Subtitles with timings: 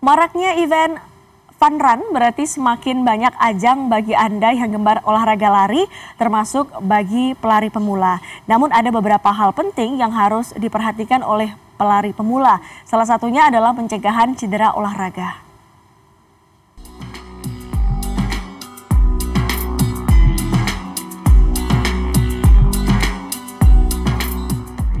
[0.00, 0.96] Maraknya event
[1.60, 5.84] fun run berarti semakin banyak ajang bagi Anda yang gemar olahraga lari,
[6.16, 8.16] termasuk bagi pelari pemula.
[8.48, 12.64] Namun ada beberapa hal penting yang harus diperhatikan oleh pelari pemula.
[12.88, 15.49] Salah satunya adalah pencegahan cedera olahraga.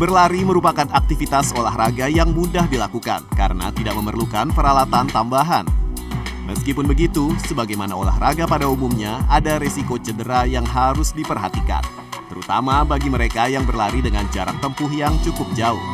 [0.00, 5.68] Berlari merupakan aktivitas olahraga yang mudah dilakukan karena tidak memerlukan peralatan tambahan.
[6.48, 11.84] Meskipun begitu, sebagaimana olahraga pada umumnya, ada resiko cedera yang harus diperhatikan,
[12.32, 15.84] terutama bagi mereka yang berlari dengan jarak tempuh yang cukup jauh.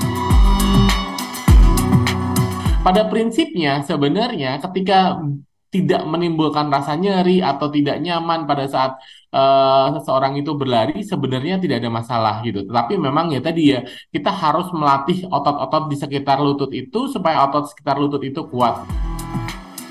[2.87, 5.19] Pada prinsipnya, sebenarnya ketika
[5.71, 8.97] tidak menimbulkan rasa nyeri atau tidak nyaman pada saat
[9.35, 12.65] uh, seseorang itu berlari sebenarnya tidak ada masalah gitu.
[12.65, 17.69] Tetapi memang ya tadi ya kita harus melatih otot-otot di sekitar lutut itu supaya otot
[17.69, 18.87] sekitar lutut itu kuat.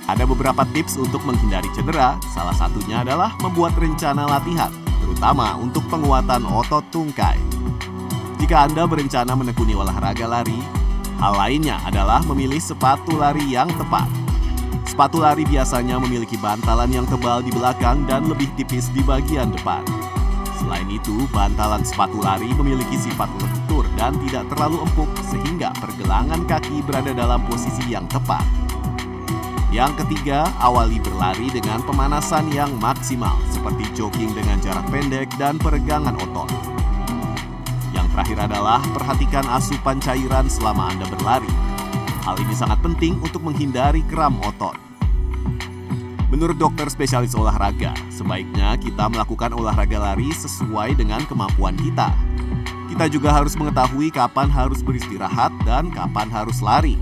[0.06, 4.70] Ada beberapa tips untuk menghindari cedera, salah satunya adalah membuat rencana latihan,
[5.02, 7.42] terutama untuk penguatan otot tungkai.
[8.38, 10.62] Jika Anda berencana menekuni olahraga lari,
[11.18, 14.25] hal lainnya adalah memilih sepatu lari yang tepat.
[14.86, 19.82] Sepatu lari biasanya memiliki bantalan yang tebal di belakang dan lebih tipis di bagian depan.
[20.62, 26.82] Selain itu, bantalan sepatu lari memiliki sifat lentur dan tidak terlalu empuk sehingga pergelangan kaki
[26.86, 28.42] berada dalam posisi yang tepat.
[29.76, 36.16] Yang ketiga, awali berlari dengan pemanasan yang maksimal, seperti jogging dengan jarak pendek dan peregangan
[36.16, 36.48] otot.
[37.92, 41.65] Yang terakhir adalah perhatikan asupan cairan selama Anda berlari.
[42.26, 44.74] Hal ini sangat penting untuk menghindari kram otot.
[46.34, 52.10] Menurut dokter spesialis olahraga, sebaiknya kita melakukan olahraga lari sesuai dengan kemampuan kita.
[52.90, 56.98] Kita juga harus mengetahui kapan harus beristirahat dan kapan harus lari.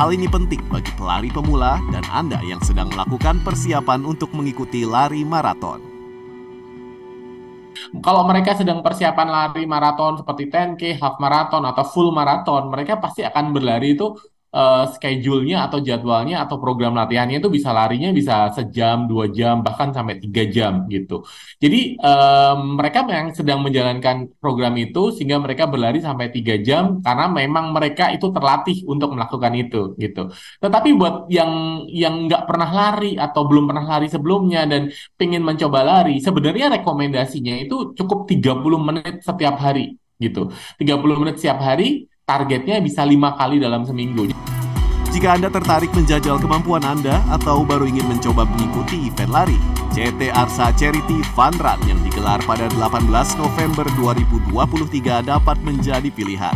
[0.00, 5.20] Hal ini penting bagi pelari pemula dan Anda yang sedang melakukan persiapan untuk mengikuti lari
[5.20, 5.84] maraton.
[8.00, 13.20] Kalau mereka sedang persiapan lari maraton seperti 10K, half marathon, atau full maraton, mereka pasti
[13.20, 14.16] akan berlari itu
[14.56, 19.92] uh, schedule-nya atau jadwalnya atau program latihannya itu bisa larinya bisa sejam, dua jam, bahkan
[19.92, 21.20] sampai tiga jam gitu.
[21.60, 27.28] Jadi um, mereka yang sedang menjalankan program itu sehingga mereka berlari sampai tiga jam karena
[27.28, 30.32] memang mereka itu terlatih untuk melakukan itu gitu.
[30.64, 34.88] Tetapi buat yang yang nggak pernah lari atau belum pernah lari sebelumnya dan
[35.20, 40.48] pengen mencoba lari, sebenarnya rekomendasinya itu cukup 30 menit setiap hari gitu.
[40.80, 44.45] 30 menit setiap hari targetnya bisa lima kali dalam seminggu.
[45.16, 49.56] Jika Anda tertarik menjajal kemampuan Anda atau baru ingin mencoba mengikuti event lari,
[49.96, 53.08] CT Arsa Charity Fun Run yang digelar pada 18
[53.40, 54.52] November 2023
[55.24, 56.52] dapat menjadi pilihan.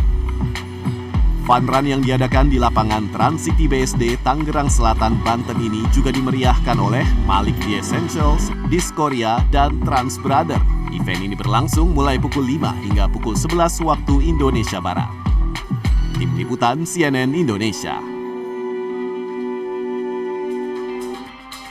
[1.48, 6.76] Fun Run yang diadakan di lapangan Trans City BSD Tangerang Selatan, Banten ini juga dimeriahkan
[6.76, 10.60] oleh Malik The Essentials, Diskoria, dan Trans Brother.
[10.92, 13.56] Event ini berlangsung mulai pukul 5 hingga pukul 11
[13.88, 15.08] waktu Indonesia Barat.
[16.20, 18.19] Tim Liputan CNN Indonesia.